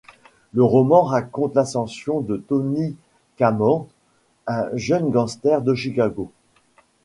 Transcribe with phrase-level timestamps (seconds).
[0.53, 2.95] Le roman raconte l'ascension de Tony
[3.37, 3.87] Camonte,
[4.47, 6.31] un jeune gangster de Chicago.